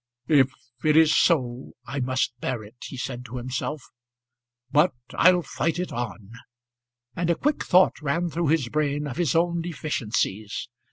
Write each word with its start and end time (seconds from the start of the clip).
"If 0.27 0.49
it 0.83 0.97
is 0.97 1.15
so 1.15 1.73
I 1.85 1.99
must 1.99 2.33
bear 2.39 2.63
it," 2.63 2.77
he 2.85 2.97
said 2.97 3.23
to 3.25 3.37
himself; 3.37 3.83
"but 4.71 4.93
I'll 5.13 5.43
fight 5.43 5.77
it 5.77 5.91
on;" 5.91 6.31
and 7.15 7.29
a 7.29 7.35
quick 7.35 7.63
thought 7.63 8.01
ran 8.01 8.31
through 8.31 8.47
his 8.47 8.67
brain 8.69 9.05
of 9.05 9.17
his 9.17 9.35
own 9.35 9.61
deficiencies. 9.61 10.69